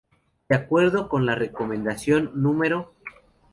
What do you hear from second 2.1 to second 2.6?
No.